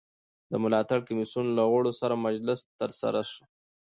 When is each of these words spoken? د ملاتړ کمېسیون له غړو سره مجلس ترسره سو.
د 0.51 0.53
ملاتړ 0.63 0.99
کمېسیون 1.07 1.47
له 1.57 1.63
غړو 1.71 1.91
سره 2.01 2.21
مجلس 2.27 2.59
ترسره 2.79 3.21
سو. 3.31 3.43